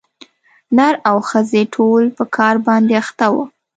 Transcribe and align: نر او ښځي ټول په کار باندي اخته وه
نر 0.75 0.93
او 1.09 1.17
ښځي 1.29 1.63
ټول 1.75 2.03
په 2.17 2.23
کار 2.35 2.55
باندي 2.65 2.95
اخته 3.03 3.27
وه 3.33 3.45